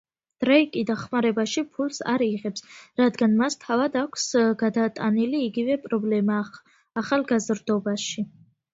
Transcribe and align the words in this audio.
დრეიკი 0.43 0.81
დახმარებაში 0.91 1.63
ფულს 1.75 1.99
არ 2.13 2.23
იღებს, 2.29 2.65
რადგან 3.03 3.37
მას 3.43 3.59
თავად 3.67 4.01
აქვს 4.03 4.27
გადატანილი 4.65 5.45
იგივე 5.53 5.81
პრობლემა 5.89 6.43
ახალგაზრდობაში. 7.07 8.31